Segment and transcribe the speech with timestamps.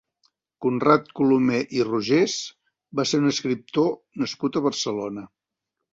[0.65, 2.37] Conrad Colomer i Rogés
[3.01, 3.93] va ser un escriptor
[4.23, 5.29] nascut a Barcelona.